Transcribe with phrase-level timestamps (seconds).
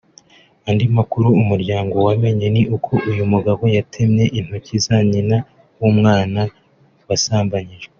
[0.69, 5.37] Andi makuru Umuryango wamenye ni uko uyu mugabo yatemye intoki za nyina
[5.81, 6.41] w’ umwana
[7.07, 7.89] wasambanyijwe